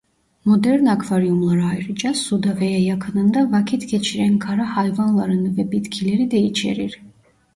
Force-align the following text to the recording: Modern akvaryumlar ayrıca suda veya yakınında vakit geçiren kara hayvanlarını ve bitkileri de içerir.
Modern 0.45 0.85
akvaryumlar 0.85 1.57
ayrıca 1.57 2.13
suda 2.13 2.59
veya 2.59 2.79
yakınında 2.79 3.51
vakit 3.51 3.89
geçiren 3.89 4.39
kara 4.39 4.77
hayvanlarını 4.77 5.57
ve 5.57 5.71
bitkileri 5.71 6.31
de 6.31 6.39
içerir. 6.39 7.01